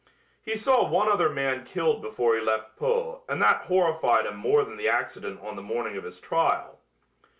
He 0.43 0.55
saw 0.55 0.83
one 0.89 1.07
other 1.09 1.29
man 1.29 1.63
killed 1.63 2.01
before 2.01 2.33
he 2.33 2.41
left 2.41 2.75
Pau 2.75 3.21
and 3.29 3.39
that 3.43 3.65
horrified 3.67 4.25
him 4.25 4.35
more 4.35 4.63
than 4.65 4.77
the 4.77 4.89
accident 4.89 5.39
on 5.41 5.55
the 5.55 5.61
morning 5.61 5.95
of 5.95 6.05
his 6.05 6.19
trial. 6.19 6.79